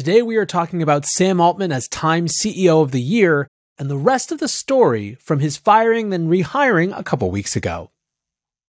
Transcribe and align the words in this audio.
Today 0.00 0.22
we 0.22 0.38
are 0.38 0.46
talking 0.46 0.80
about 0.82 1.04
Sam 1.04 1.42
Altman 1.42 1.72
as 1.72 1.86
Time 1.86 2.24
CEO 2.24 2.80
of 2.80 2.90
the 2.90 3.02
Year 3.02 3.46
and 3.76 3.90
the 3.90 3.98
rest 3.98 4.32
of 4.32 4.38
the 4.38 4.48
story 4.48 5.18
from 5.20 5.40
his 5.40 5.58
firing 5.58 6.08
then 6.08 6.26
rehiring 6.26 6.98
a 6.98 7.04
couple 7.04 7.30
weeks 7.30 7.54
ago. 7.54 7.90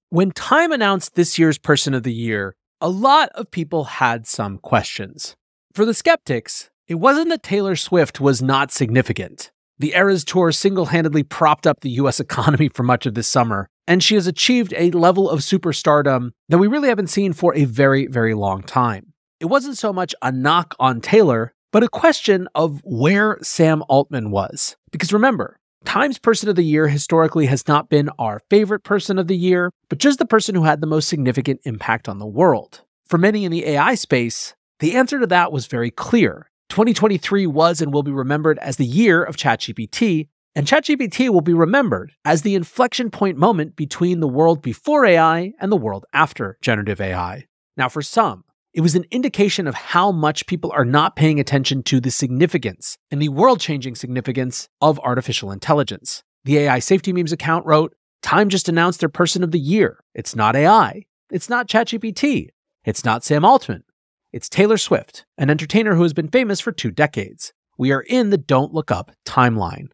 When 0.10 0.32
Time 0.32 0.74
announced 0.74 1.16
this 1.16 1.40
year's 1.40 1.58
Person 1.58 1.94
of 1.94 2.04
the 2.04 2.12
Year, 2.12 2.54
a 2.82 2.90
lot 2.90 3.30
of 3.30 3.50
people 3.50 3.86
had 3.86 4.28
some 4.28 4.58
questions. 4.58 5.38
For 5.72 5.86
the 5.86 5.94
skeptics, 5.94 6.70
it 6.90 6.96
wasn't 6.96 7.30
that 7.30 7.44
Taylor 7.44 7.78
Swift 7.78 8.20
was 8.20 8.42
not 8.42 8.70
significant. 8.70 9.52
The 9.80 9.94
Eras 9.96 10.26
Tour 10.26 10.52
single 10.52 10.88
handedly 10.88 11.24
propped 11.24 11.66
up 11.66 11.80
the 11.80 11.92
US 11.92 12.20
economy 12.30 12.68
for 12.68 12.84
much 12.84 13.06
of 13.06 13.14
this 13.14 13.30
summer, 13.30 13.70
and 13.88 14.04
she 14.04 14.16
has 14.16 14.28
achieved 14.28 14.74
a 14.76 14.92
level 14.92 15.30
of 15.30 15.40
superstardom 15.40 16.32
that 16.50 16.58
we 16.58 16.68
really 16.68 16.90
haven't 16.90 17.08
seen 17.08 17.32
for 17.32 17.56
a 17.56 17.64
very, 17.64 18.08
very 18.08 18.34
long 18.34 18.64
time 18.64 19.11
it 19.42 19.50
wasn't 19.50 19.78
so 19.78 19.92
much 19.92 20.14
a 20.22 20.32
knock 20.32 20.76
on 20.80 21.02
Taylor, 21.02 21.54
but 21.72 21.84
a 21.84 21.90
question 21.90 22.48
of 22.54 22.80
where 22.84 23.40
Sam 23.42 23.84
Altman 23.90 24.30
was. 24.30 24.76
Because 24.92 25.12
remember, 25.12 25.58
Times 25.84 26.20
Person 26.20 26.48
of 26.48 26.56
the 26.56 26.64
Year 26.64 26.88
historically 26.88 27.48
has 27.48 27.68
not 27.68 27.90
been 27.90 28.12
our 28.20 28.40
favorite 28.52 28.84
person 28.84 29.18
of 29.18 29.28
the 29.28 29.36
year, 29.36 29.72
but 29.90 29.98
just 29.98 30.20
the 30.20 30.28
person 30.28 30.54
who 30.54 30.64
had 30.64 30.80
the 30.80 30.88
most 30.88 31.10
significant 31.10 31.60
impact 31.64 32.08
on 32.08 32.20
the 32.20 32.28
world. 32.28 32.82
For 33.08 33.18
many 33.18 33.44
in 33.44 33.52
the 33.52 33.66
AI 33.66 33.96
space, 33.96 34.54
the 34.80 34.96
answer 34.96 35.20
to 35.20 35.28
that 35.28 35.52
was 35.52 35.66
very 35.66 35.90
clear. 35.90 36.52
2023 36.70 37.48
was 37.48 37.82
and 37.82 37.92
will 37.92 38.04
be 38.04 38.12
remembered 38.12 38.60
as 38.60 38.78
the 38.78 38.86
year 38.86 39.24
of 39.24 39.38
ChatGPT, 39.38 40.28
and 40.54 40.68
ChatGPT 40.68 41.30
will 41.30 41.42
be 41.42 41.54
remembered 41.54 42.14
as 42.26 42.44
the 42.44 42.54
inflection 42.54 43.10
point 43.10 43.38
moment 43.38 43.76
between 43.76 44.20
the 44.20 44.28
world 44.28 44.62
before 44.62 45.04
AI 45.04 45.54
and 45.60 45.72
the 45.72 45.78
world 45.78 46.06
after 46.14 46.60
generative 46.62 47.02
AI. 47.02 47.46
Now, 47.76 47.90
for 47.90 48.04
some, 48.04 48.44
it 48.74 48.82
was 48.82 48.96
an 48.96 49.06
indication 49.12 49.68
of 49.68 49.76
how 49.76 50.12
much 50.12 50.48
people 50.48 50.72
are 50.74 50.86
not 50.86 51.16
paying 51.18 51.40
attention 51.40 51.84
to 51.84 52.00
the 52.00 52.12
significance 52.12 52.98
and 53.10 53.22
the 53.22 53.30
world 53.30 53.60
changing 53.60 53.96
significance 53.96 54.70
of 54.80 55.00
artificial 55.00 55.52
intelligence. 55.52 56.24
The 56.46 56.60
AI 56.60 56.80
Safety 56.80 57.12
Memes 57.12 57.34
account 57.34 57.66
wrote 57.66 57.94
Time 58.22 58.50
just 58.50 58.70
announced 58.70 59.00
their 59.00 59.10
person 59.10 59.44
of 59.44 59.52
the 59.52 59.60
year. 59.60 60.00
It's 60.14 60.36
not 60.36 60.56
AI. 60.56 61.04
It's 61.32 61.50
not 61.50 61.68
ChatGPT. 61.68 62.50
It's 62.86 63.04
not 63.04 63.24
Sam 63.24 63.44
Altman. 63.44 63.84
It's 64.32 64.48
Taylor 64.48 64.78
Swift, 64.78 65.26
an 65.38 65.50
entertainer 65.50 65.96
who 65.96 66.04
has 66.04 66.14
been 66.14 66.30
famous 66.30 66.62
for 66.62 66.72
two 66.72 66.92
decades. 66.92 67.52
We 67.78 67.92
are 67.92 68.02
in 68.02 68.30
the 68.30 68.38
Don't 68.38 68.74
Look 68.74 68.92
Up 68.92 69.12
timeline. 69.26 69.88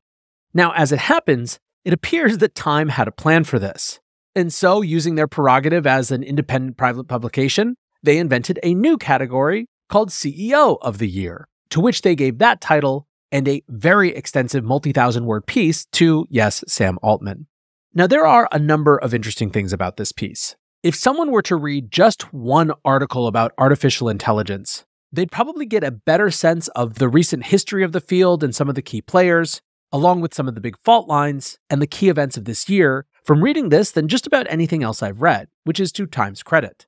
Now, 0.53 0.73
as 0.73 0.91
it 0.91 1.00
happens, 1.00 1.58
it 1.84 1.94
appears 1.94 2.38
that 2.39 2.53
Time 2.53 2.89
had 2.89 3.08
a 3.08 3.12
plan 3.12 3.44
for 3.44 3.58
this. 3.58 4.00
And 4.36 4.53
so, 4.53 4.81
using 4.81 5.16
their 5.16 5.28
prerogative 5.28 5.88
as 5.88 6.12
an 6.12 6.22
independent 6.22 6.78
private 6.78 7.06
publication, 7.06 7.75
they 8.03 8.17
invented 8.17 8.59
a 8.64 8.73
new 8.73 8.98
category 8.98 9.67
called 9.90 10.09
CEO 10.09 10.78
of 10.81 10.98
the 10.98 11.08
Year, 11.08 11.48
to 11.70 11.80
which 11.80 12.02
they 12.02 12.16
gave 12.16 12.38
that 12.38 12.62
title 12.62 13.08
and 13.31 13.48
a 13.48 13.64
very 13.67 14.16
extensive 14.16 14.64
multi 14.64 14.92
thousand 14.92 15.26
word 15.26 15.45
piece 15.45 15.86
to, 15.94 16.25
yes, 16.30 16.64
Sam 16.68 16.98
Altman. 17.02 17.48
Now, 17.94 18.08
there 18.08 18.28
are 18.28 18.48
a 18.52 18.59
number 18.59 18.98
of 18.98 19.14
interesting 19.14 19.50
things 19.50 19.73
about 19.73 19.98
this 19.98 20.12
piece. 20.12 20.56
If 20.84 20.95
someone 20.95 21.31
were 21.31 21.42
to 21.44 21.56
read 21.56 21.92
just 21.92 22.34
one 22.34 22.72
article 22.86 23.28
about 23.28 23.53
artificial 23.58 24.08
intelligence, 24.08 24.86
they'd 25.12 25.31
probably 25.31 25.66
get 25.66 25.84
a 25.84 25.92
better 25.92 26.30
sense 26.30 26.68
of 26.70 26.95
the 26.95 27.09
recent 27.09 27.45
history 27.45 27.84
of 27.84 27.94
the 27.94 28.00
field 28.00 28.44
and 28.44 28.53
some 28.53 28.70
of 28.70 28.75
the 28.75 28.81
key 28.81 29.02
players, 29.02 29.62
along 29.92 30.22
with 30.22 30.34
some 30.34 30.48
of 30.48 30.56
the 30.56 30.62
big 30.62 30.78
fault 30.78 31.08
lines 31.08 31.58
and 31.70 31.81
the 31.81 31.88
key 31.88 32.09
events 32.09 32.38
of 32.38 32.45
this 32.45 32.70
year, 32.70 33.06
from 33.23 33.44
reading 33.44 33.70
this 33.70 33.92
than 33.92 34.08
just 34.08 34.28
about 34.28 34.48
anything 34.50 34.84
else 34.84 35.02
I've 35.02 35.22
read, 35.22 35.48
which 35.64 35.80
is 35.80 35.92
to 35.94 36.06
Time's 36.06 36.44
credit. 36.44 36.86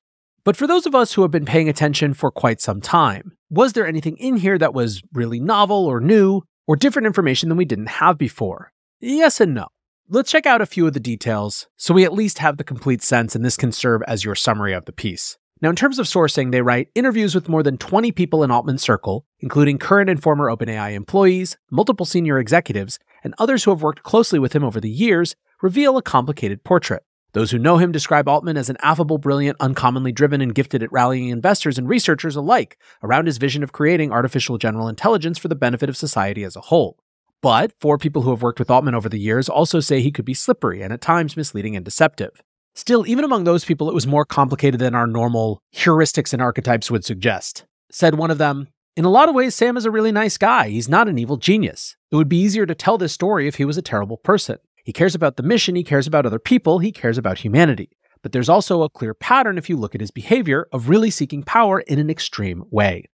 But 0.50 0.58
for 0.58 0.66
those 0.66 0.88
of 0.88 0.96
us 0.96 1.14
who 1.14 1.22
have 1.22 1.30
been 1.30 1.46
paying 1.46 1.70
attention 1.70 2.16
for 2.16 2.32
quite 2.32 2.60
some 2.60 2.82
time, 2.82 3.34
was 3.52 3.74
there 3.74 3.86
anything 3.86 4.18
in 4.18 4.38
here 4.38 4.58
that 4.58 4.74
was 4.74 5.04
really 5.14 5.40
novel 5.40 5.86
or 5.86 6.02
new 6.02 6.42
or 6.66 6.76
different 6.76 7.06
information 7.06 7.50
than 7.50 7.58
we 7.60 7.66
didn't 7.66 8.00
have 8.02 8.18
before? 8.18 8.72
Yes 9.00 9.40
and 9.40 9.54
no. 9.54 9.68
Let's 10.08 10.32
check 10.32 10.48
out 10.48 10.60
a 10.60 10.66
few 10.66 10.88
of 10.88 10.94
the 10.94 11.00
details 11.00 11.68
so 11.78 11.94
we 11.94 12.04
at 12.04 12.14
least 12.14 12.40
have 12.40 12.58
the 12.58 12.64
complete 12.64 13.04
sense 13.04 13.36
and 13.36 13.46
this 13.46 13.58
can 13.58 13.72
serve 13.72 14.02
as 14.08 14.26
your 14.26 14.34
summary 14.34 14.74
of 14.74 14.86
the 14.86 14.92
piece. 14.92 15.38
Now, 15.62 15.70
in 15.70 15.76
terms 15.76 16.00
of 16.00 16.08
sourcing, 16.08 16.52
they 16.52 16.64
write 16.64 16.90
interviews 16.96 17.36
with 17.36 17.48
more 17.48 17.62
than 17.62 17.78
20 17.78 18.12
people 18.14 18.44
in 18.44 18.50
Altman's 18.50 18.82
circle, 18.82 19.28
including 19.42 19.78
current 19.78 20.10
and 20.10 20.20
former 20.20 20.48
OpenAI 20.48 20.94
employees, 20.94 21.58
multiple 21.70 22.08
senior 22.08 22.40
executives, 22.40 22.98
and 23.24 23.36
others 23.38 23.66
who 23.66 23.70
have 23.70 23.84
worked 23.84 24.02
closely 24.02 24.40
with 24.40 24.54
him 24.54 24.64
over 24.64 24.82
the 24.82 24.90
years, 24.90 25.36
reveal 25.62 25.96
a 25.96 26.02
complicated 26.02 26.64
portrait. 26.64 27.04
Those 27.34 27.52
who 27.52 27.60
know 27.60 27.78
him 27.78 27.92
describe 27.92 28.28
Altman 28.28 28.58
as 28.58 28.70
an 28.70 28.78
affable, 28.82 29.20
brilliant, 29.20 29.58
uncommonly 29.60 30.12
driven, 30.12 30.42
and 30.42 30.56
gifted 30.56 30.82
at 30.82 30.92
rallying 30.92 31.30
investors 31.30 31.78
and 31.78 31.88
researchers 31.88 32.36
alike 32.36 32.78
around 33.04 33.28
his 33.28 33.38
vision 33.38 33.62
of 33.62 33.72
creating 33.72 34.12
artificial 34.12 34.58
general 34.58 34.88
intelligence 34.88 35.38
for 35.38 35.48
the 35.48 35.56
benefit 35.56 35.90
of 35.90 35.98
society 35.98 36.44
as 36.44 36.56
a 36.56 36.62
whole. 36.62 36.98
But 37.42 37.72
four 37.80 37.98
people 37.98 38.24
who 38.24 38.32
have 38.32 38.42
worked 38.42 38.60
with 38.60 38.72
Altman 38.72 38.96
over 38.96 39.08
the 39.08 39.20
years 39.20 39.48
also 39.48 39.80
say 39.80 40.02
he 40.02 40.12
could 40.12 40.26
be 40.26 40.34
slippery 40.34 40.82
and 40.82 40.92
at 40.92 41.02
times 41.02 41.38
misleading 41.38 41.76
and 41.76 41.86
deceptive. 41.86 42.42
Still, 42.74 43.08
even 43.08 43.24
among 43.24 43.44
those 43.44 43.66
people, 43.66 43.90
it 43.90 43.96
was 43.96 44.08
more 44.08 44.26
complicated 44.26 44.80
than 44.80 44.96
our 44.96 45.08
normal 45.08 45.62
heuristics 45.74 46.34
and 46.34 46.42
archetypes 46.42 46.90
would 46.90 47.06
suggest. 47.06 47.66
Said 47.92 48.16
one 48.16 48.32
of 48.32 48.38
them, 48.40 48.68
In 48.96 49.06
a 49.06 49.10
lot 49.10 49.30
of 49.30 49.36
ways, 49.36 49.56
Sam 49.56 49.78
is 49.78 49.86
a 49.86 49.92
really 49.92 50.12
nice 50.12 50.38
guy. 50.38 50.70
He's 50.70 50.90
not 50.90 51.08
an 51.08 51.20
evil 51.20 51.38
genius. 51.38 51.96
It 52.12 52.16
would 52.16 52.30
be 52.30 52.40
easier 52.40 52.66
to 52.66 52.76
tell 52.76 52.98
this 52.98 53.14
story 53.14 53.48
if 53.48 53.56
he 53.56 53.66
was 53.66 53.78
a 53.78 53.82
terrible 53.82 54.18
person. 54.18 54.58
He 54.90 54.94
cares 54.94 55.14
about 55.14 55.36
the 55.36 55.44
mission, 55.44 55.76
he 55.76 55.84
cares 55.84 56.08
about 56.08 56.26
other 56.26 56.40
people, 56.40 56.80
he 56.80 56.92
cares 56.92 57.20
about 57.20 57.38
humanity. 57.38 57.92
But 58.24 58.32
there's 58.32 58.50
also 58.50 58.82
a 58.82 58.90
clear 58.90 59.14
pattern 59.14 59.60
if 59.60 59.70
you 59.70 59.78
look 59.78 59.94
at 59.94 60.02
his 60.02 60.10
behavior 60.10 60.68
of 60.72 60.90
really 60.90 61.12
seeking 61.12 61.44
power 61.44 61.82
in 61.82 62.00
an 62.00 62.10
extreme 62.10 62.64
way. 62.72 63.06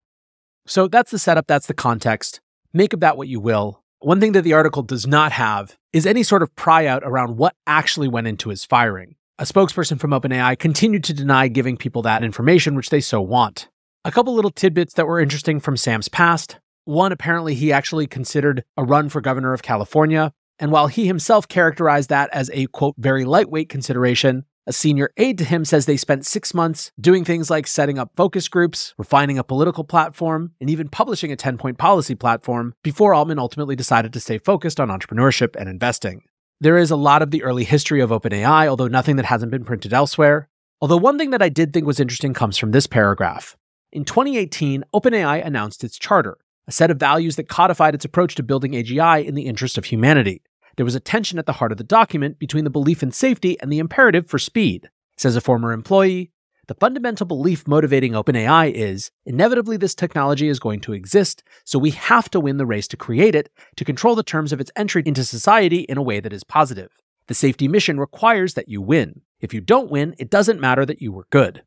So 0.69 0.87
that's 0.87 1.11
the 1.11 1.19
setup, 1.19 1.49
that's 1.49 1.67
the 1.67 1.75
context. 1.75 2.41
Make 2.73 2.93
of 2.93 3.01
that 3.01 3.17
what 3.17 3.27
you 3.27 3.41
will. 3.41 3.83
One 3.99 4.21
thing 4.21 4.31
that 4.35 4.43
the 4.43 4.53
article 4.53 4.85
does 4.85 5.05
not 5.05 5.33
have 5.33 5.77
is 5.93 6.07
any 6.07 6.23
sort 6.23 6.45
of 6.45 6.55
pry 6.55 6.87
out 6.87 7.03
around 7.05 7.39
what 7.39 7.57
actually 7.67 8.07
went 8.07 8.29
into 8.29 8.51
his 8.51 8.65
firing. 8.65 9.17
A 9.41 9.43
spokesperson 9.43 9.99
from 9.99 10.13
OpenAI 10.13 10.57
continued 10.57 11.03
to 11.03 11.13
deny 11.13 11.49
giving 11.49 11.77
people 11.77 12.03
that 12.03 12.23
information, 12.23 12.77
which 12.77 12.91
they 12.91 13.01
so 13.01 13.21
want. 13.21 13.67
A 14.05 14.13
couple 14.13 14.33
little 14.33 14.53
tidbits 14.53 14.95
that 14.95 15.09
were 15.09 15.19
interesting 15.19 15.59
from 15.59 15.77
Sam's 15.77 16.09
past. 16.09 16.61
One, 16.85 17.11
apparently, 17.11 17.57
he 17.57 17.73
actually 17.73 18.07
considered 18.07 18.63
a 18.77 18.85
run 18.85 19.09
for 19.09 19.21
governor 19.21 19.53
of 19.53 19.63
California, 19.63 20.33
and 20.59 20.71
while 20.71 20.87
he 20.87 21.07
himself 21.07 21.49
characterized 21.49 22.11
that 22.11 22.31
as 22.33 22.51
a 22.53 22.67
quote, 22.67 22.95
very 22.99 23.25
lightweight 23.25 23.69
consideration, 23.69 24.45
a 24.67 24.73
senior 24.73 25.11
aide 25.19 25.37
to 25.39 25.45
him 25.45 25.65
says 25.65 25.85
they 25.85 25.97
spent 25.97 26.25
six 26.25 26.55
months 26.55 26.91
doing 26.99 27.25
things 27.25 27.51
like 27.51 27.67
setting 27.67 27.99
up 27.99 28.13
focus 28.17 28.49
groups, 28.49 28.95
refining 28.97 29.37
a 29.37 29.45
political 29.45 29.85
platform, 29.85 30.53
and 30.61 30.71
even 30.71 30.89
publishing 30.89 31.31
a 31.31 31.37
10 31.37 31.59
point 31.59 31.77
policy 31.77 32.15
platform 32.15 32.75
before 32.83 33.15
Altman 33.15 33.39
ultimately 33.39 33.77
decided 33.77 34.13
to 34.13 34.21
stay 34.21 34.39
focused 34.39 34.81
on 34.81 34.89
entrepreneurship 34.89 35.55
and 35.57 35.69
investing. 35.69 36.23
There 36.61 36.79
is 36.79 36.91
a 36.91 36.97
lot 36.97 37.21
of 37.21 37.31
the 37.31 37.43
early 37.43 37.65
history 37.65 38.01
of 38.01 38.11
OpenAI, 38.11 38.67
although 38.67 38.89
nothing 38.89 39.17
that 39.17 39.27
hasn't 39.27 39.53
been 39.53 39.65
printed 39.65 39.93
elsewhere. 39.93 40.49
Although 40.81 40.97
one 40.97 41.19
thing 41.19 41.31
that 41.31 41.43
I 41.43 41.51
did 41.51 41.73
think 41.73 41.87
was 41.87 42.01
interesting 42.01 42.33
comes 42.33 42.57
from 42.57 42.71
this 42.71 42.87
paragraph. 42.87 43.57
In 43.93 44.05
2018, 44.05 44.85
OpenAI 44.95 45.45
announced 45.45 45.85
its 45.85 45.99
charter, 45.99 46.39
a 46.67 46.73
set 46.73 46.91
of 46.91 46.99
values 46.99 47.37
that 47.37 47.49
codified 47.49 47.95
its 47.95 48.05
approach 48.05 48.35
to 48.37 48.43
building 48.43 48.73
AGI 48.73 49.25
in 49.25 49.35
the 49.35 49.47
interest 49.47 49.77
of 49.77 49.87
humanity. 49.87 50.43
There 50.77 50.85
was 50.85 50.95
a 50.95 51.01
tension 51.01 51.39
at 51.39 51.47
the 51.47 51.53
heart 51.53 51.73
of 51.73 51.79
the 51.79 51.85
document 51.85 52.39
between 52.39 52.65
the 52.65 52.71
belief 52.71 53.03
in 53.03 53.13
safety 53.13 53.61
and 53.61 53.73
the 53.73 53.79
imperative 53.79 54.29
for 54.29 54.39
speed. 54.39 54.91
Says 55.17 55.37
a 55.37 55.41
former 55.41 55.73
employee, 55.73 56.33
the 56.67 56.75
fundamental 56.75 57.27
belief 57.27 57.69
motivating 57.69 58.13
OpenAI 58.13 58.73
is 58.73 59.11
inevitably 59.27 59.77
this 59.77 59.95
technology 59.95 60.49
is 60.49 60.59
going 60.59 60.81
to 60.81 60.95
exist, 60.95 61.45
so 61.65 61.79
we 61.79 61.91
have 61.91 62.31
to 62.31 62.41
win 62.41 62.57
the 62.57 62.67
race 62.67 62.89
to 62.89 62.97
create 62.97 63.35
it, 63.35 63.51
to 63.77 63.85
control 63.85 64.15
the 64.15 64.23
terms 64.23 64.53
of 64.53 64.61
its 64.61 64.73
entry 64.75 65.03
into 65.05 65.25
society 65.25 65.81
in 65.81 65.99
a 65.99 66.03
way 66.03 66.21
that 66.21 66.33
is 66.33 66.43
positive. 66.43 66.91
The 67.29 67.35
safety 67.35 67.69
mission 67.69 68.01
requires 68.01 68.55
that 68.55 68.69
you 68.69 68.81
win. 68.81 69.21
If 69.41 69.53
you 69.53 69.61
don't 69.61 69.91
win, 69.91 70.15
it 70.19 70.31
doesn't 70.31 70.61
matter 70.61 70.87
that 70.87 71.03
you 71.03 71.13
were 71.13 71.27
good. 71.31 71.63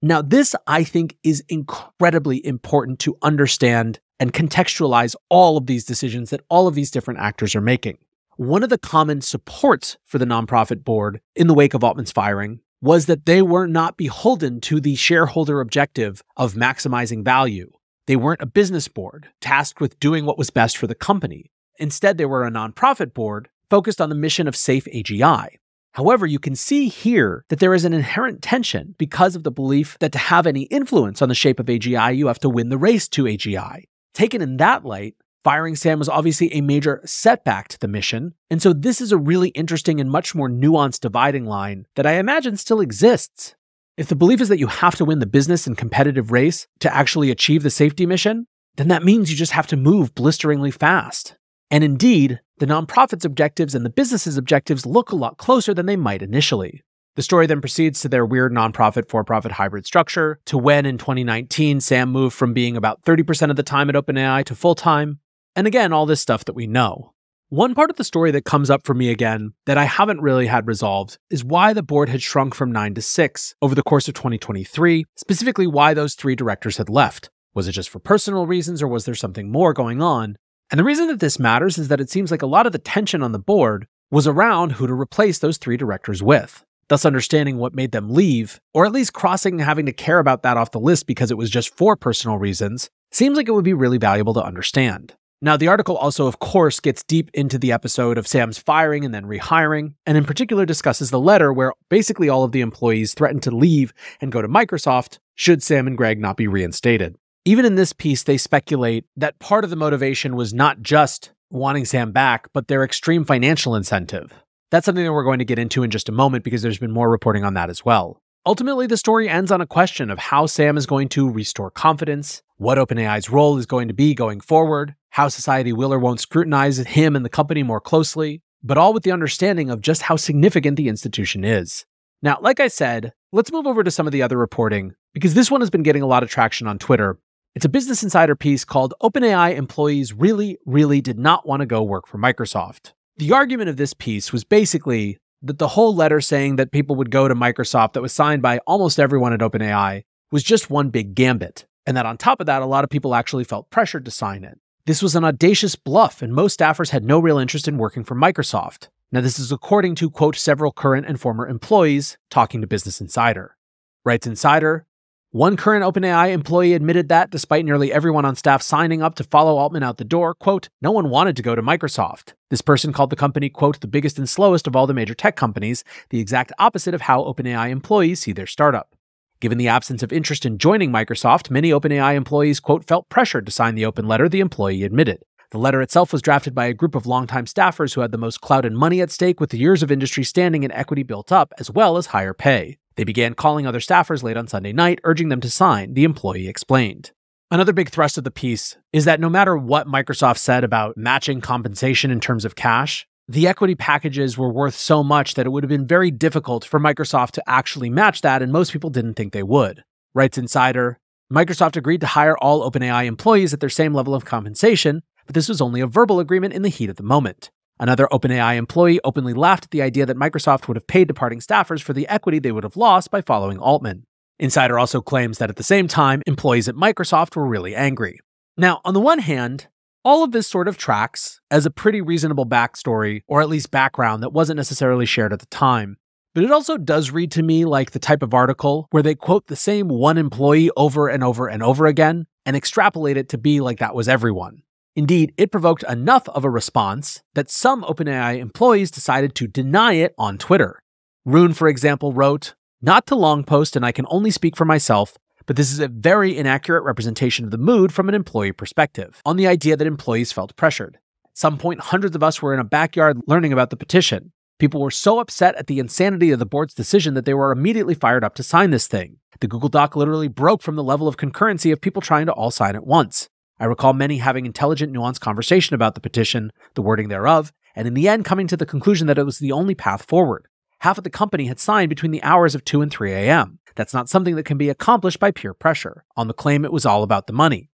Now, 0.00 0.22
this 0.22 0.54
I 0.66 0.84
think 0.84 1.16
is 1.24 1.42
incredibly 1.48 2.44
important 2.46 3.00
to 3.00 3.18
understand 3.22 3.98
and 4.20 4.32
contextualize 4.32 5.14
all 5.28 5.56
of 5.56 5.66
these 5.66 5.84
decisions 5.84 6.30
that 6.30 6.40
all 6.48 6.66
of 6.66 6.74
these 6.74 6.90
different 6.90 7.20
actors 7.20 7.54
are 7.54 7.60
making. 7.60 7.98
One 8.36 8.62
of 8.62 8.70
the 8.70 8.78
common 8.78 9.20
supports 9.20 9.96
for 10.04 10.18
the 10.18 10.24
nonprofit 10.24 10.84
board 10.84 11.20
in 11.34 11.46
the 11.46 11.54
wake 11.54 11.74
of 11.74 11.82
Altman's 11.82 12.12
firing 12.12 12.60
was 12.80 13.06
that 13.06 13.26
they 13.26 13.42
were 13.42 13.66
not 13.66 13.96
beholden 13.96 14.60
to 14.60 14.80
the 14.80 14.94
shareholder 14.94 15.60
objective 15.60 16.22
of 16.36 16.54
maximizing 16.54 17.24
value. 17.24 17.72
They 18.06 18.16
weren't 18.16 18.42
a 18.42 18.46
business 18.46 18.88
board 18.88 19.28
tasked 19.40 19.80
with 19.80 19.98
doing 19.98 20.24
what 20.24 20.38
was 20.38 20.50
best 20.50 20.76
for 20.76 20.86
the 20.86 20.94
company. 20.94 21.50
Instead, 21.78 22.16
they 22.16 22.24
were 22.24 22.46
a 22.46 22.50
nonprofit 22.50 23.12
board 23.12 23.48
focused 23.70 24.00
on 24.00 24.08
the 24.08 24.14
mission 24.14 24.48
of 24.48 24.56
safe 24.56 24.86
AGI. 24.86 25.56
However, 25.92 26.26
you 26.26 26.38
can 26.38 26.54
see 26.54 26.88
here 26.88 27.44
that 27.48 27.58
there 27.58 27.74
is 27.74 27.84
an 27.84 27.92
inherent 27.92 28.40
tension 28.40 28.94
because 28.98 29.34
of 29.34 29.42
the 29.42 29.50
belief 29.50 29.98
that 29.98 30.12
to 30.12 30.18
have 30.18 30.46
any 30.46 30.62
influence 30.62 31.20
on 31.20 31.28
the 31.28 31.34
shape 31.34 31.58
of 31.58 31.66
AGI, 31.66 32.16
you 32.16 32.28
have 32.28 32.38
to 32.40 32.48
win 32.48 32.68
the 32.68 32.78
race 32.78 33.08
to 33.08 33.24
AGI. 33.24 33.84
Taken 34.14 34.42
in 34.42 34.56
that 34.56 34.84
light, 34.84 35.14
firing 35.44 35.76
Sam 35.76 35.98
was 35.98 36.08
obviously 36.08 36.52
a 36.52 36.60
major 36.60 37.00
setback 37.04 37.68
to 37.68 37.78
the 37.78 37.88
mission. 37.88 38.34
And 38.50 38.60
so 38.60 38.72
this 38.72 39.00
is 39.00 39.12
a 39.12 39.18
really 39.18 39.50
interesting 39.50 40.00
and 40.00 40.10
much 40.10 40.34
more 40.34 40.48
nuanced 40.48 41.00
dividing 41.00 41.46
line 41.46 41.86
that 41.94 42.06
I 42.06 42.18
imagine 42.18 42.56
still 42.56 42.80
exists. 42.80 43.54
If 43.96 44.08
the 44.08 44.16
belief 44.16 44.40
is 44.40 44.48
that 44.48 44.58
you 44.58 44.68
have 44.68 44.94
to 44.96 45.04
win 45.04 45.18
the 45.18 45.26
business 45.26 45.66
and 45.66 45.76
competitive 45.76 46.30
race 46.30 46.66
to 46.80 46.94
actually 46.94 47.30
achieve 47.30 47.62
the 47.62 47.70
safety 47.70 48.06
mission, 48.06 48.46
then 48.76 48.88
that 48.88 49.02
means 49.02 49.30
you 49.30 49.36
just 49.36 49.52
have 49.52 49.66
to 49.68 49.76
move 49.76 50.14
blisteringly 50.14 50.70
fast. 50.70 51.36
And 51.70 51.82
indeed, 51.82 52.40
the 52.58 52.66
nonprofit's 52.66 53.24
objectives 53.24 53.74
and 53.74 53.84
the 53.84 53.90
business's 53.90 54.36
objectives 54.36 54.86
look 54.86 55.10
a 55.10 55.16
lot 55.16 55.36
closer 55.36 55.74
than 55.74 55.86
they 55.86 55.96
might 55.96 56.22
initially. 56.22 56.82
The 57.18 57.24
story 57.24 57.48
then 57.48 57.60
proceeds 57.60 58.00
to 58.02 58.08
their 58.08 58.24
weird 58.24 58.52
nonprofit 58.52 59.08
for 59.08 59.24
profit 59.24 59.50
hybrid 59.50 59.84
structure, 59.84 60.38
to 60.44 60.56
when 60.56 60.86
in 60.86 60.98
2019 60.98 61.80
Sam 61.80 62.12
moved 62.12 62.36
from 62.36 62.54
being 62.54 62.76
about 62.76 63.02
30% 63.02 63.50
of 63.50 63.56
the 63.56 63.64
time 63.64 63.88
at 63.88 63.96
OpenAI 63.96 64.44
to 64.44 64.54
full 64.54 64.76
time, 64.76 65.18
and 65.56 65.66
again, 65.66 65.92
all 65.92 66.06
this 66.06 66.20
stuff 66.20 66.44
that 66.44 66.52
we 66.52 66.68
know. 66.68 67.14
One 67.48 67.74
part 67.74 67.90
of 67.90 67.96
the 67.96 68.04
story 68.04 68.30
that 68.30 68.44
comes 68.44 68.70
up 68.70 68.86
for 68.86 68.94
me 68.94 69.10
again 69.10 69.54
that 69.66 69.76
I 69.76 69.82
haven't 69.82 70.20
really 70.20 70.46
had 70.46 70.68
resolved 70.68 71.18
is 71.28 71.42
why 71.42 71.72
the 71.72 71.82
board 71.82 72.08
had 72.08 72.22
shrunk 72.22 72.54
from 72.54 72.70
9 72.70 72.94
to 72.94 73.02
6 73.02 73.54
over 73.60 73.74
the 73.74 73.82
course 73.82 74.06
of 74.06 74.14
2023, 74.14 75.04
specifically 75.16 75.66
why 75.66 75.94
those 75.94 76.14
three 76.14 76.36
directors 76.36 76.76
had 76.76 76.88
left. 76.88 77.30
Was 77.52 77.66
it 77.66 77.72
just 77.72 77.88
for 77.88 77.98
personal 77.98 78.46
reasons 78.46 78.80
or 78.80 78.86
was 78.86 79.06
there 79.06 79.16
something 79.16 79.50
more 79.50 79.72
going 79.72 80.00
on? 80.00 80.36
And 80.70 80.78
the 80.78 80.84
reason 80.84 81.08
that 81.08 81.18
this 81.18 81.40
matters 81.40 81.78
is 81.78 81.88
that 81.88 82.00
it 82.00 82.10
seems 82.10 82.30
like 82.30 82.42
a 82.42 82.46
lot 82.46 82.66
of 82.66 82.72
the 82.72 82.78
tension 82.78 83.24
on 83.24 83.32
the 83.32 83.40
board 83.40 83.88
was 84.08 84.28
around 84.28 84.70
who 84.70 84.86
to 84.86 84.94
replace 84.94 85.40
those 85.40 85.58
three 85.58 85.76
directors 85.76 86.22
with. 86.22 86.64
Thus, 86.88 87.04
understanding 87.04 87.58
what 87.58 87.74
made 87.74 87.92
them 87.92 88.10
leave, 88.10 88.60
or 88.72 88.86
at 88.86 88.92
least 88.92 89.12
crossing 89.12 89.58
having 89.58 89.86
to 89.86 89.92
care 89.92 90.18
about 90.18 90.42
that 90.42 90.56
off 90.56 90.70
the 90.70 90.80
list 90.80 91.06
because 91.06 91.30
it 91.30 91.36
was 91.36 91.50
just 91.50 91.76
for 91.76 91.96
personal 91.96 92.38
reasons, 92.38 92.88
seems 93.12 93.36
like 93.36 93.48
it 93.48 93.52
would 93.52 93.64
be 93.64 93.74
really 93.74 93.98
valuable 93.98 94.34
to 94.34 94.42
understand. 94.42 95.14
Now, 95.40 95.56
the 95.56 95.68
article 95.68 95.96
also, 95.96 96.26
of 96.26 96.40
course, 96.40 96.80
gets 96.80 97.04
deep 97.04 97.30
into 97.32 97.58
the 97.58 97.70
episode 97.70 98.18
of 98.18 98.26
Sam's 98.26 98.58
firing 98.58 99.04
and 99.04 99.14
then 99.14 99.24
rehiring, 99.24 99.94
and 100.04 100.18
in 100.18 100.24
particular 100.24 100.66
discusses 100.66 101.10
the 101.10 101.20
letter 101.20 101.52
where 101.52 101.74
basically 101.88 102.28
all 102.28 102.42
of 102.42 102.50
the 102.50 102.60
employees 102.60 103.14
threatened 103.14 103.44
to 103.44 103.52
leave 103.52 103.92
and 104.20 104.32
go 104.32 104.42
to 104.42 104.48
Microsoft 104.48 105.18
should 105.36 105.62
Sam 105.62 105.86
and 105.86 105.96
Greg 105.96 106.18
not 106.18 106.36
be 106.36 106.48
reinstated. 106.48 107.16
Even 107.44 107.64
in 107.64 107.76
this 107.76 107.92
piece, 107.92 108.24
they 108.24 108.36
speculate 108.36 109.04
that 109.16 109.38
part 109.38 109.62
of 109.62 109.70
the 109.70 109.76
motivation 109.76 110.34
was 110.34 110.52
not 110.52 110.82
just 110.82 111.30
wanting 111.50 111.84
Sam 111.84 112.10
back, 112.10 112.48
but 112.52 112.66
their 112.66 112.82
extreme 112.82 113.24
financial 113.24 113.76
incentive. 113.76 114.32
That's 114.70 114.84
something 114.84 115.04
that 115.04 115.12
we're 115.12 115.24
going 115.24 115.38
to 115.38 115.44
get 115.44 115.58
into 115.58 115.82
in 115.82 115.90
just 115.90 116.08
a 116.08 116.12
moment 116.12 116.44
because 116.44 116.62
there's 116.62 116.78
been 116.78 116.92
more 116.92 117.10
reporting 117.10 117.44
on 117.44 117.54
that 117.54 117.70
as 117.70 117.84
well. 117.84 118.20
Ultimately, 118.46 118.86
the 118.86 118.96
story 118.96 119.28
ends 119.28 119.50
on 119.50 119.60
a 119.60 119.66
question 119.66 120.10
of 120.10 120.18
how 120.18 120.46
Sam 120.46 120.76
is 120.76 120.86
going 120.86 121.08
to 121.10 121.30
restore 121.30 121.70
confidence, 121.70 122.42
what 122.56 122.78
OpenAI's 122.78 123.30
role 123.30 123.58
is 123.58 123.66
going 123.66 123.88
to 123.88 123.94
be 123.94 124.14
going 124.14 124.40
forward, 124.40 124.94
how 125.10 125.28
society 125.28 125.72
will 125.72 125.92
or 125.92 125.98
won't 125.98 126.20
scrutinize 126.20 126.78
him 126.78 127.16
and 127.16 127.24
the 127.24 127.30
company 127.30 127.62
more 127.62 127.80
closely, 127.80 128.42
but 128.62 128.78
all 128.78 128.92
with 128.92 129.02
the 129.02 129.12
understanding 129.12 129.70
of 129.70 129.80
just 129.80 130.02
how 130.02 130.16
significant 130.16 130.76
the 130.76 130.88
institution 130.88 131.44
is. 131.44 131.84
Now, 132.22 132.38
like 132.40 132.60
I 132.60 132.68
said, 132.68 133.12
let's 133.32 133.52
move 133.52 133.66
over 133.66 133.82
to 133.84 133.90
some 133.90 134.06
of 134.06 134.12
the 134.12 134.22
other 134.22 134.36
reporting 134.36 134.94
because 135.14 135.34
this 135.34 135.50
one 135.50 135.60
has 135.60 135.70
been 135.70 135.82
getting 135.82 136.02
a 136.02 136.06
lot 136.06 136.22
of 136.22 136.30
traction 136.30 136.66
on 136.66 136.78
Twitter 136.78 137.18
it's 137.54 137.64
a 137.64 137.68
Business 137.68 138.04
Insider 138.04 138.36
piece 138.36 138.64
called 138.64 138.94
OpenAI 139.02 139.56
Employees 139.56 140.12
Really, 140.12 140.58
Really 140.64 141.00
Did 141.00 141.18
Not 141.18 141.44
Want 141.44 141.58
to 141.58 141.66
Go 141.66 141.82
Work 141.82 142.06
for 142.06 142.16
Microsoft. 142.16 142.92
The 143.18 143.32
argument 143.32 143.68
of 143.68 143.76
this 143.76 143.94
piece 143.94 144.32
was 144.32 144.44
basically 144.44 145.18
that 145.42 145.58
the 145.58 145.66
whole 145.66 145.92
letter 145.92 146.20
saying 146.20 146.54
that 146.54 146.70
people 146.70 146.94
would 146.94 147.10
go 147.10 147.26
to 147.26 147.34
Microsoft 147.34 147.94
that 147.94 148.00
was 148.00 148.12
signed 148.12 148.42
by 148.42 148.58
almost 148.58 149.00
everyone 149.00 149.32
at 149.32 149.40
OpenAI 149.40 150.04
was 150.30 150.44
just 150.44 150.70
one 150.70 150.90
big 150.90 151.16
gambit, 151.16 151.66
and 151.84 151.96
that 151.96 152.06
on 152.06 152.16
top 152.16 152.38
of 152.38 152.46
that, 152.46 152.62
a 152.62 152.66
lot 152.66 152.84
of 152.84 152.90
people 152.90 153.16
actually 153.16 153.42
felt 153.42 153.70
pressured 153.70 154.04
to 154.04 154.12
sign 154.12 154.44
it. 154.44 154.60
This 154.86 155.02
was 155.02 155.16
an 155.16 155.24
audacious 155.24 155.74
bluff, 155.74 156.22
and 156.22 156.32
most 156.32 156.60
staffers 156.60 156.90
had 156.90 157.04
no 157.04 157.18
real 157.18 157.38
interest 157.38 157.66
in 157.66 157.76
working 157.76 158.04
for 158.04 158.14
Microsoft. 158.14 158.86
Now, 159.10 159.20
this 159.20 159.40
is 159.40 159.50
according 159.50 159.96
to, 159.96 160.10
quote, 160.10 160.36
several 160.36 160.70
current 160.70 161.06
and 161.06 161.20
former 161.20 161.48
employees 161.48 162.18
talking 162.30 162.60
to 162.60 162.68
Business 162.68 163.00
Insider. 163.00 163.56
Writes 164.04 164.28
Insider, 164.28 164.86
one 165.30 165.58
current 165.58 165.84
OpenAI 165.84 166.30
employee 166.30 166.72
admitted 166.72 167.10
that, 167.10 167.28
despite 167.28 167.66
nearly 167.66 167.92
everyone 167.92 168.24
on 168.24 168.34
staff 168.34 168.62
signing 168.62 169.02
up 169.02 169.14
to 169.16 169.24
follow 169.24 169.58
Altman 169.58 169.82
out 169.82 169.98
the 169.98 170.04
door, 170.04 170.32
quote, 170.32 170.70
no 170.80 170.90
one 170.90 171.10
wanted 171.10 171.36
to 171.36 171.42
go 171.42 171.54
to 171.54 171.60
Microsoft. 171.60 172.32
This 172.48 172.62
person 172.62 172.94
called 172.94 173.10
the 173.10 173.16
company, 173.16 173.50
quote, 173.50 173.80
the 173.80 173.88
biggest 173.88 174.16
and 174.16 174.26
slowest 174.26 174.66
of 174.66 174.74
all 174.74 174.86
the 174.86 174.94
major 174.94 175.12
tech 175.12 175.36
companies, 175.36 175.84
the 176.08 176.18
exact 176.18 176.50
opposite 176.58 176.94
of 176.94 177.02
how 177.02 177.22
OpenAI 177.24 177.68
employees 177.68 178.20
see 178.20 178.32
their 178.32 178.46
startup. 178.46 178.94
Given 179.40 179.58
the 179.58 179.68
absence 179.68 180.02
of 180.02 180.14
interest 180.14 180.46
in 180.46 180.56
joining 180.56 180.90
Microsoft, 180.90 181.50
many 181.50 181.72
OpenAI 181.72 182.14
employees, 182.14 182.58
quote, 182.58 182.86
felt 182.86 183.10
pressured 183.10 183.44
to 183.44 183.52
sign 183.52 183.74
the 183.74 183.84
open 183.84 184.08
letter, 184.08 184.30
the 184.30 184.40
employee 184.40 184.82
admitted. 184.82 185.22
The 185.50 185.58
letter 185.58 185.82
itself 185.82 186.10
was 186.10 186.22
drafted 186.22 186.54
by 186.54 186.66
a 186.66 186.74
group 186.74 186.94
of 186.94 187.06
longtime 187.06 187.44
staffers 187.44 187.94
who 187.94 188.00
had 188.00 188.12
the 188.12 188.18
most 188.18 188.40
clout 188.40 188.64
and 188.64 188.76
money 188.76 189.02
at 189.02 189.10
stake 189.10 189.40
with 189.40 189.52
years 189.52 189.82
of 189.82 189.92
industry 189.92 190.24
standing 190.24 190.64
and 190.64 190.72
equity 190.72 191.02
built 191.02 191.30
up, 191.30 191.52
as 191.58 191.70
well 191.70 191.98
as 191.98 192.06
higher 192.06 192.32
pay. 192.32 192.78
They 192.98 193.04
began 193.04 193.34
calling 193.34 193.64
other 193.64 193.78
staffers 193.78 194.24
late 194.24 194.36
on 194.36 194.48
Sunday 194.48 194.72
night, 194.72 194.98
urging 195.04 195.28
them 195.28 195.40
to 195.42 195.50
sign, 195.50 195.94
the 195.94 196.02
employee 196.02 196.48
explained. 196.48 197.12
Another 197.48 197.72
big 197.72 197.90
thrust 197.90 198.18
of 198.18 198.24
the 198.24 198.32
piece 198.32 198.76
is 198.92 199.04
that 199.04 199.20
no 199.20 199.30
matter 199.30 199.56
what 199.56 199.86
Microsoft 199.86 200.38
said 200.38 200.64
about 200.64 200.96
matching 200.96 201.40
compensation 201.40 202.10
in 202.10 202.18
terms 202.18 202.44
of 202.44 202.56
cash, 202.56 203.06
the 203.28 203.46
equity 203.46 203.76
packages 203.76 204.36
were 204.36 204.52
worth 204.52 204.74
so 204.74 205.04
much 205.04 205.34
that 205.34 205.46
it 205.46 205.50
would 205.50 205.62
have 205.62 205.68
been 205.68 205.86
very 205.86 206.10
difficult 206.10 206.64
for 206.64 206.80
Microsoft 206.80 207.30
to 207.32 207.48
actually 207.48 207.88
match 207.88 208.22
that, 208.22 208.42
and 208.42 208.52
most 208.52 208.72
people 208.72 208.90
didn't 208.90 209.14
think 209.14 209.32
they 209.32 209.44
would. 209.44 209.84
Writes 210.12 210.36
Insider 210.36 210.98
Microsoft 211.32 211.76
agreed 211.76 212.00
to 212.00 212.08
hire 212.08 212.36
all 212.38 212.68
OpenAI 212.68 213.06
employees 213.06 213.54
at 213.54 213.60
their 213.60 213.68
same 213.68 213.94
level 213.94 214.12
of 214.12 214.24
compensation, 214.24 215.04
but 215.24 215.36
this 215.36 215.48
was 215.48 215.60
only 215.60 215.80
a 215.80 215.86
verbal 215.86 216.18
agreement 216.18 216.52
in 216.52 216.62
the 216.62 216.68
heat 216.68 216.90
of 216.90 216.96
the 216.96 217.04
moment. 217.04 217.52
Another 217.80 218.08
OpenAI 218.10 218.56
employee 218.56 219.00
openly 219.04 219.34
laughed 219.34 219.64
at 219.64 219.70
the 219.70 219.82
idea 219.82 220.04
that 220.06 220.16
Microsoft 220.16 220.66
would 220.66 220.76
have 220.76 220.86
paid 220.86 221.06
departing 221.06 221.40
staffers 221.40 221.80
for 221.80 221.92
the 221.92 222.08
equity 222.08 222.38
they 222.38 222.52
would 222.52 222.64
have 222.64 222.76
lost 222.76 223.10
by 223.10 223.20
following 223.20 223.58
Altman. 223.58 224.04
Insider 224.40 224.78
also 224.78 225.00
claims 225.00 225.38
that 225.38 225.50
at 225.50 225.56
the 225.56 225.62
same 225.62 225.88
time, 225.88 226.22
employees 226.26 226.68
at 226.68 226.74
Microsoft 226.74 227.36
were 227.36 227.46
really 227.46 227.74
angry. 227.74 228.18
Now, 228.56 228.80
on 228.84 228.94
the 228.94 229.00
one 229.00 229.20
hand, 229.20 229.68
all 230.04 230.24
of 230.24 230.32
this 230.32 230.48
sort 230.48 230.68
of 230.68 230.76
tracks 230.76 231.40
as 231.50 231.66
a 231.66 231.70
pretty 231.70 232.00
reasonable 232.00 232.46
backstory, 232.46 233.22
or 233.28 233.40
at 233.40 233.48
least 233.48 233.70
background 233.70 234.22
that 234.22 234.32
wasn't 234.32 234.56
necessarily 234.56 235.06
shared 235.06 235.32
at 235.32 235.40
the 235.40 235.46
time. 235.46 235.96
But 236.34 236.44
it 236.44 236.50
also 236.50 236.76
does 236.76 237.10
read 237.10 237.30
to 237.32 237.42
me 237.42 237.64
like 237.64 237.90
the 237.90 237.98
type 237.98 238.22
of 238.22 238.34
article 238.34 238.86
where 238.90 239.02
they 239.02 239.14
quote 239.14 239.46
the 239.46 239.56
same 239.56 239.88
one 239.88 240.18
employee 240.18 240.70
over 240.76 241.08
and 241.08 241.24
over 241.24 241.48
and 241.48 241.62
over 241.62 241.86
again 241.86 242.26
and 242.46 242.56
extrapolate 242.56 243.16
it 243.16 243.28
to 243.30 243.38
be 243.38 243.60
like 243.60 243.80
that 243.80 243.94
was 243.94 244.08
everyone. 244.08 244.62
Indeed, 244.98 245.32
it 245.36 245.52
provoked 245.52 245.84
enough 245.84 246.28
of 246.30 246.44
a 246.44 246.50
response 246.50 247.22
that 247.34 247.48
some 247.48 247.84
OpenAI 247.84 248.40
employees 248.40 248.90
decided 248.90 249.32
to 249.36 249.46
deny 249.46 249.92
it 249.92 250.12
on 250.18 250.38
Twitter. 250.38 250.82
Roon, 251.24 251.52
for 251.52 251.68
example, 251.68 252.12
wrote, 252.12 252.56
Not 252.82 253.06
to 253.06 253.14
long 253.14 253.44
post, 253.44 253.76
and 253.76 253.86
I 253.86 253.92
can 253.92 254.06
only 254.08 254.32
speak 254.32 254.56
for 254.56 254.64
myself, 254.64 255.16
but 255.46 255.54
this 255.54 255.70
is 255.70 255.78
a 255.78 255.86
very 255.86 256.36
inaccurate 256.36 256.82
representation 256.82 257.44
of 257.44 257.52
the 257.52 257.58
mood 257.58 257.92
from 257.92 258.08
an 258.08 258.14
employee 258.16 258.50
perspective, 258.50 259.22
on 259.24 259.36
the 259.36 259.46
idea 259.46 259.76
that 259.76 259.86
employees 259.86 260.32
felt 260.32 260.56
pressured. 260.56 260.98
At 261.26 261.38
some 261.38 261.58
point, 261.58 261.78
hundreds 261.78 262.16
of 262.16 262.24
us 262.24 262.42
were 262.42 262.52
in 262.52 262.58
a 262.58 262.64
backyard 262.64 263.20
learning 263.28 263.52
about 263.52 263.70
the 263.70 263.76
petition. 263.76 264.32
People 264.58 264.80
were 264.80 264.90
so 264.90 265.20
upset 265.20 265.54
at 265.54 265.68
the 265.68 265.78
insanity 265.78 266.32
of 266.32 266.40
the 266.40 266.44
board's 266.44 266.74
decision 266.74 267.14
that 267.14 267.24
they 267.24 267.34
were 267.34 267.52
immediately 267.52 267.94
fired 267.94 268.24
up 268.24 268.34
to 268.34 268.42
sign 268.42 268.72
this 268.72 268.88
thing. 268.88 269.18
The 269.38 269.46
Google 269.46 269.68
Doc 269.68 269.94
literally 269.94 270.26
broke 270.26 270.60
from 270.60 270.74
the 270.74 270.82
level 270.82 271.06
of 271.06 271.16
concurrency 271.16 271.72
of 271.72 271.80
people 271.80 272.02
trying 272.02 272.26
to 272.26 272.32
all 272.32 272.50
sign 272.50 272.74
at 272.74 272.84
once. 272.84 273.28
I 273.60 273.64
recall 273.64 273.92
many 273.92 274.18
having 274.18 274.46
intelligent, 274.46 274.92
nuanced 274.92 275.20
conversation 275.20 275.74
about 275.74 275.94
the 275.94 276.00
petition, 276.00 276.52
the 276.74 276.82
wording 276.82 277.08
thereof, 277.08 277.52
and 277.74 277.88
in 277.88 277.94
the 277.94 278.08
end 278.08 278.24
coming 278.24 278.46
to 278.48 278.56
the 278.56 278.66
conclusion 278.66 279.06
that 279.06 279.18
it 279.18 279.24
was 279.24 279.38
the 279.38 279.52
only 279.52 279.74
path 279.74 280.04
forward. 280.04 280.46
Half 280.80 280.98
of 280.98 281.04
the 281.04 281.10
company 281.10 281.46
had 281.46 281.58
signed 281.58 281.88
between 281.88 282.12
the 282.12 282.22
hours 282.22 282.54
of 282.54 282.64
2 282.64 282.82
and 282.82 282.90
3 282.90 283.12
a.m. 283.12 283.58
That's 283.74 283.94
not 283.94 284.08
something 284.08 284.36
that 284.36 284.44
can 284.44 284.58
be 284.58 284.68
accomplished 284.68 285.18
by 285.18 285.32
peer 285.32 285.54
pressure, 285.54 286.04
on 286.16 286.28
the 286.28 286.34
claim 286.34 286.64
it 286.64 286.72
was 286.72 286.86
all 286.86 287.02
about 287.02 287.26
the 287.26 287.32
money. 287.32 287.70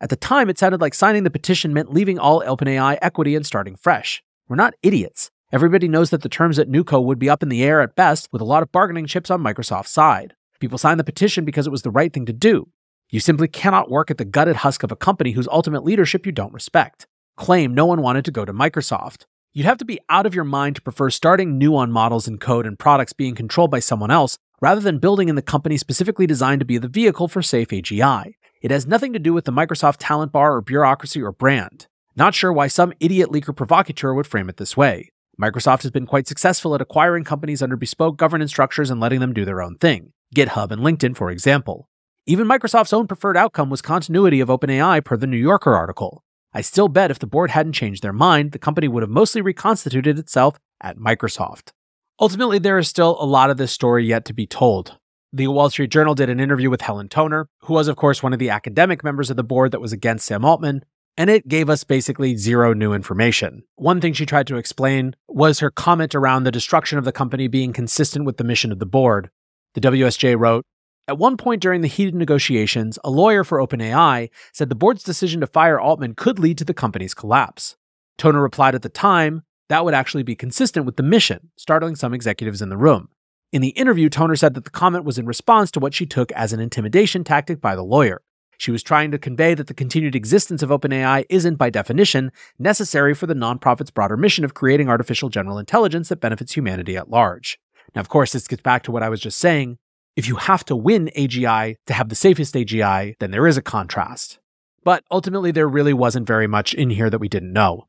At 0.00 0.10
the 0.10 0.16
time, 0.16 0.50
it 0.50 0.58
sounded 0.58 0.80
like 0.80 0.94
signing 0.94 1.22
the 1.22 1.30
petition 1.30 1.72
meant 1.72 1.92
leaving 1.92 2.18
all 2.18 2.42
OpenAI 2.42 2.98
equity 3.00 3.34
and 3.36 3.46
starting 3.46 3.76
fresh. 3.76 4.22
We're 4.48 4.56
not 4.56 4.74
idiots. 4.82 5.30
Everybody 5.52 5.88
knows 5.88 6.10
that 6.10 6.22
the 6.22 6.28
terms 6.28 6.58
at 6.58 6.68
NewCo 6.68 7.02
would 7.04 7.18
be 7.18 7.30
up 7.30 7.42
in 7.42 7.48
the 7.48 7.62
air 7.62 7.80
at 7.80 7.94
best, 7.94 8.28
with 8.32 8.42
a 8.42 8.46
lot 8.46 8.62
of 8.62 8.72
bargaining 8.72 9.06
chips 9.06 9.30
on 9.30 9.42
Microsoft's 9.42 9.90
side. 9.90 10.34
People 10.60 10.78
signed 10.78 10.98
the 10.98 11.04
petition 11.04 11.44
because 11.44 11.66
it 11.66 11.70
was 11.70 11.82
the 11.82 11.90
right 11.90 12.12
thing 12.12 12.26
to 12.26 12.32
do. 12.32 12.68
You 13.12 13.20
simply 13.20 13.46
cannot 13.46 13.90
work 13.90 14.10
at 14.10 14.16
the 14.16 14.24
gutted 14.24 14.56
husk 14.56 14.82
of 14.82 14.90
a 14.90 14.96
company 14.96 15.32
whose 15.32 15.46
ultimate 15.48 15.84
leadership 15.84 16.24
you 16.24 16.32
don't 16.32 16.54
respect. 16.54 17.06
Claim 17.36 17.74
no 17.74 17.84
one 17.84 18.00
wanted 18.00 18.24
to 18.24 18.30
go 18.30 18.46
to 18.46 18.54
Microsoft. 18.54 19.26
You'd 19.52 19.66
have 19.66 19.76
to 19.78 19.84
be 19.84 20.00
out 20.08 20.24
of 20.24 20.34
your 20.34 20.44
mind 20.44 20.76
to 20.76 20.82
prefer 20.82 21.10
starting 21.10 21.58
new 21.58 21.76
on 21.76 21.92
models 21.92 22.26
and 22.26 22.40
code 22.40 22.66
and 22.66 22.78
products 22.78 23.12
being 23.12 23.34
controlled 23.34 23.70
by 23.70 23.80
someone 23.80 24.10
else 24.10 24.38
rather 24.62 24.80
than 24.80 24.98
building 24.98 25.28
in 25.28 25.34
the 25.34 25.42
company 25.42 25.76
specifically 25.76 26.26
designed 26.26 26.60
to 26.60 26.64
be 26.64 26.78
the 26.78 26.88
vehicle 26.88 27.28
for 27.28 27.42
safe 27.42 27.68
AGI. 27.68 28.32
It 28.62 28.70
has 28.70 28.86
nothing 28.86 29.12
to 29.12 29.18
do 29.18 29.34
with 29.34 29.44
the 29.44 29.52
Microsoft 29.52 29.96
talent 29.98 30.32
bar 30.32 30.56
or 30.56 30.62
bureaucracy 30.62 31.20
or 31.20 31.32
brand. 31.32 31.88
Not 32.16 32.34
sure 32.34 32.50
why 32.50 32.68
some 32.68 32.94
idiot 32.98 33.28
leaker 33.28 33.54
provocateur 33.54 34.14
would 34.14 34.26
frame 34.26 34.48
it 34.48 34.56
this 34.56 34.74
way. 34.74 35.10
Microsoft 35.38 35.82
has 35.82 35.90
been 35.90 36.06
quite 36.06 36.26
successful 36.26 36.74
at 36.74 36.80
acquiring 36.80 37.24
companies 37.24 37.60
under 37.60 37.76
bespoke 37.76 38.16
governance 38.16 38.52
structures 38.52 38.88
and 38.88 39.02
letting 39.02 39.20
them 39.20 39.34
do 39.34 39.44
their 39.44 39.60
own 39.60 39.76
thing. 39.76 40.14
GitHub 40.34 40.70
and 40.70 40.80
LinkedIn, 40.80 41.14
for 41.14 41.30
example. 41.30 41.90
Even 42.24 42.46
Microsoft's 42.46 42.92
own 42.92 43.08
preferred 43.08 43.36
outcome 43.36 43.68
was 43.68 43.82
continuity 43.82 44.38
of 44.38 44.48
OpenAI 44.48 45.04
per 45.04 45.16
the 45.16 45.26
New 45.26 45.36
Yorker 45.36 45.74
article. 45.74 46.22
I 46.54 46.60
still 46.60 46.86
bet 46.86 47.10
if 47.10 47.18
the 47.18 47.26
board 47.26 47.50
hadn't 47.50 47.72
changed 47.72 48.00
their 48.00 48.12
mind, 48.12 48.52
the 48.52 48.60
company 48.60 48.86
would 48.86 49.02
have 49.02 49.10
mostly 49.10 49.42
reconstituted 49.42 50.20
itself 50.20 50.56
at 50.80 50.98
Microsoft. 50.98 51.72
Ultimately, 52.20 52.60
there 52.60 52.78
is 52.78 52.86
still 52.86 53.16
a 53.18 53.26
lot 53.26 53.50
of 53.50 53.56
this 53.56 53.72
story 53.72 54.06
yet 54.06 54.24
to 54.26 54.34
be 54.34 54.46
told. 54.46 54.98
the 55.32 55.48
Wall 55.48 55.68
Street 55.68 55.90
Journal 55.90 56.14
did 56.14 56.30
an 56.30 56.38
interview 56.38 56.70
with 56.70 56.82
Helen 56.82 57.08
Toner, 57.08 57.48
who 57.62 57.74
was, 57.74 57.88
of 57.88 57.96
course, 57.96 58.22
one 58.22 58.32
of 58.32 58.38
the 58.38 58.50
academic 58.50 59.02
members 59.02 59.28
of 59.28 59.36
the 59.36 59.42
board 59.42 59.72
that 59.72 59.80
was 59.80 59.92
against 59.92 60.26
Sam 60.26 60.44
Altman, 60.44 60.84
and 61.16 61.28
it 61.28 61.48
gave 61.48 61.68
us 61.68 61.82
basically 61.82 62.36
zero 62.36 62.72
new 62.72 62.92
information. 62.92 63.64
One 63.74 64.00
thing 64.00 64.12
she 64.12 64.26
tried 64.26 64.46
to 64.46 64.58
explain 64.58 65.16
was 65.26 65.58
her 65.58 65.72
comment 65.72 66.14
around 66.14 66.44
the 66.44 66.52
destruction 66.52 66.98
of 66.98 67.04
the 67.04 67.10
company 67.10 67.48
being 67.48 67.72
consistent 67.72 68.26
with 68.26 68.36
the 68.36 68.44
mission 68.44 68.70
of 68.70 68.78
the 68.78 68.86
board. 68.86 69.30
The 69.74 69.80
WSJ 69.80 70.38
wrote, 70.38 70.64
at 71.08 71.18
one 71.18 71.36
point 71.36 71.60
during 71.60 71.80
the 71.80 71.88
heated 71.88 72.14
negotiations, 72.14 72.98
a 73.02 73.10
lawyer 73.10 73.42
for 73.42 73.58
OpenAI 73.58 74.30
said 74.52 74.68
the 74.68 74.74
board's 74.74 75.02
decision 75.02 75.40
to 75.40 75.46
fire 75.46 75.80
Altman 75.80 76.14
could 76.14 76.38
lead 76.38 76.58
to 76.58 76.64
the 76.64 76.74
company's 76.74 77.14
collapse. 77.14 77.76
Toner 78.18 78.40
replied 78.40 78.74
at 78.74 78.82
the 78.82 78.88
time 78.88 79.42
that 79.68 79.84
would 79.84 79.94
actually 79.94 80.22
be 80.22 80.36
consistent 80.36 80.86
with 80.86 80.96
the 80.96 81.02
mission, 81.02 81.50
startling 81.56 81.96
some 81.96 82.14
executives 82.14 82.62
in 82.62 82.68
the 82.68 82.76
room. 82.76 83.08
In 83.52 83.62
the 83.62 83.70
interview, 83.70 84.08
Toner 84.08 84.36
said 84.36 84.54
that 84.54 84.64
the 84.64 84.70
comment 84.70 85.04
was 85.04 85.18
in 85.18 85.26
response 85.26 85.70
to 85.72 85.80
what 85.80 85.94
she 85.94 86.06
took 86.06 86.30
as 86.32 86.52
an 86.52 86.60
intimidation 86.60 87.24
tactic 87.24 87.60
by 87.60 87.74
the 87.74 87.82
lawyer. 87.82 88.22
She 88.58 88.70
was 88.70 88.82
trying 88.82 89.10
to 89.10 89.18
convey 89.18 89.54
that 89.54 89.66
the 89.66 89.74
continued 89.74 90.14
existence 90.14 90.62
of 90.62 90.70
OpenAI 90.70 91.24
isn't, 91.28 91.56
by 91.56 91.68
definition, 91.68 92.30
necessary 92.58 93.12
for 93.12 93.26
the 93.26 93.34
nonprofit's 93.34 93.90
broader 93.90 94.16
mission 94.16 94.44
of 94.44 94.54
creating 94.54 94.88
artificial 94.88 95.28
general 95.28 95.58
intelligence 95.58 96.10
that 96.10 96.20
benefits 96.20 96.52
humanity 96.52 96.96
at 96.96 97.10
large. 97.10 97.58
Now, 97.94 98.00
of 98.00 98.08
course, 98.08 98.32
this 98.32 98.46
gets 98.46 98.62
back 98.62 98.84
to 98.84 98.92
what 98.92 99.02
I 99.02 99.08
was 99.08 99.20
just 99.20 99.38
saying 99.38 99.78
if 100.16 100.28
you 100.28 100.36
have 100.36 100.64
to 100.66 100.76
win 100.76 101.10
AGI 101.16 101.76
to 101.86 101.92
have 101.94 102.08
the 102.08 102.14
safest 102.14 102.54
AGI, 102.54 103.14
then 103.18 103.30
there 103.30 103.46
is 103.46 103.56
a 103.56 103.62
contrast. 103.62 104.38
But 104.84 105.04
ultimately, 105.10 105.52
there 105.52 105.68
really 105.68 105.94
wasn't 105.94 106.26
very 106.26 106.46
much 106.46 106.74
in 106.74 106.90
here 106.90 107.08
that 107.08 107.20
we 107.20 107.28
didn't 107.28 107.52
know. 107.52 107.86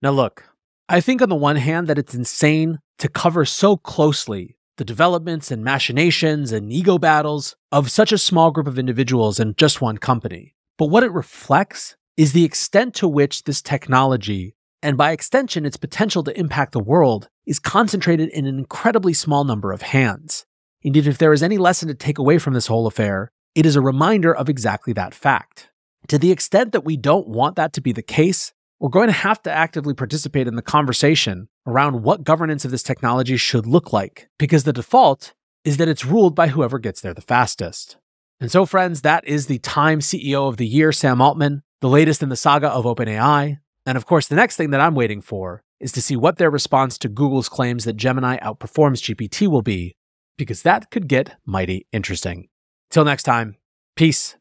Now, 0.00 0.10
look, 0.10 0.44
I 0.88 1.00
think 1.00 1.22
on 1.22 1.28
the 1.28 1.36
one 1.36 1.56
hand 1.56 1.86
that 1.88 1.98
it's 1.98 2.14
insane 2.14 2.80
to 2.98 3.08
cover 3.08 3.44
so 3.44 3.76
closely 3.76 4.56
the 4.78 4.84
developments 4.84 5.50
and 5.50 5.62
machinations 5.62 6.50
and 6.50 6.72
ego 6.72 6.98
battles 6.98 7.56
of 7.70 7.90
such 7.90 8.10
a 8.10 8.18
small 8.18 8.50
group 8.50 8.66
of 8.66 8.78
individuals 8.78 9.38
in 9.38 9.54
just 9.56 9.80
one 9.80 9.98
company. 9.98 10.54
But 10.78 10.86
what 10.86 11.04
it 11.04 11.12
reflects 11.12 11.96
is 12.16 12.32
the 12.32 12.44
extent 12.44 12.94
to 12.94 13.08
which 13.08 13.44
this 13.44 13.62
technology, 13.62 14.56
and 14.82 14.96
by 14.96 15.12
extension 15.12 15.66
its 15.66 15.76
potential 15.76 16.24
to 16.24 16.38
impact 16.38 16.72
the 16.72 16.80
world, 16.80 17.28
is 17.46 17.58
concentrated 17.58 18.30
in 18.30 18.46
an 18.46 18.58
incredibly 18.58 19.12
small 19.12 19.44
number 19.44 19.72
of 19.72 19.82
hands. 19.82 20.46
Indeed, 20.82 21.06
if 21.06 21.18
there 21.18 21.32
is 21.32 21.42
any 21.42 21.58
lesson 21.58 21.88
to 21.88 21.94
take 21.94 22.18
away 22.18 22.38
from 22.38 22.54
this 22.54 22.66
whole 22.66 22.86
affair, 22.86 23.30
it 23.54 23.66
is 23.66 23.76
a 23.76 23.80
reminder 23.80 24.34
of 24.34 24.48
exactly 24.48 24.92
that 24.94 25.14
fact. 25.14 25.70
To 26.08 26.18
the 26.18 26.32
extent 26.32 26.72
that 26.72 26.84
we 26.84 26.96
don't 26.96 27.28
want 27.28 27.56
that 27.56 27.72
to 27.74 27.80
be 27.80 27.92
the 27.92 28.02
case, 28.02 28.52
we're 28.80 28.88
going 28.88 29.06
to 29.06 29.12
have 29.12 29.40
to 29.42 29.52
actively 29.52 29.94
participate 29.94 30.48
in 30.48 30.56
the 30.56 30.62
conversation 30.62 31.48
around 31.66 32.02
what 32.02 32.24
governance 32.24 32.64
of 32.64 32.72
this 32.72 32.82
technology 32.82 33.36
should 33.36 33.66
look 33.66 33.92
like, 33.92 34.28
because 34.38 34.64
the 34.64 34.72
default 34.72 35.34
is 35.64 35.76
that 35.76 35.88
it's 35.88 36.04
ruled 36.04 36.34
by 36.34 36.48
whoever 36.48 36.80
gets 36.80 37.00
there 37.00 37.14
the 37.14 37.20
fastest. 37.20 37.96
And 38.40 38.50
so, 38.50 38.66
friends, 38.66 39.02
that 39.02 39.24
is 39.24 39.46
the 39.46 39.60
Time 39.60 40.00
CEO 40.00 40.48
of 40.48 40.56
the 40.56 40.66
Year, 40.66 40.90
Sam 40.90 41.20
Altman, 41.20 41.62
the 41.80 41.88
latest 41.88 42.24
in 42.24 42.28
the 42.28 42.36
saga 42.36 42.68
of 42.68 42.84
OpenAI. 42.84 43.58
And 43.86 43.96
of 43.96 44.06
course, 44.06 44.26
the 44.26 44.34
next 44.34 44.56
thing 44.56 44.70
that 44.70 44.80
I'm 44.80 44.96
waiting 44.96 45.20
for 45.20 45.62
is 45.78 45.92
to 45.92 46.02
see 46.02 46.16
what 46.16 46.38
their 46.38 46.50
response 46.50 46.98
to 46.98 47.08
Google's 47.08 47.48
claims 47.48 47.84
that 47.84 47.96
Gemini 47.96 48.38
outperforms 48.38 49.00
GPT 49.00 49.46
will 49.46 49.62
be 49.62 49.94
because 50.36 50.62
that 50.62 50.90
could 50.90 51.08
get 51.08 51.36
mighty 51.44 51.86
interesting. 51.92 52.48
Till 52.90 53.04
next 53.04 53.22
time, 53.24 53.56
peace. 53.96 54.36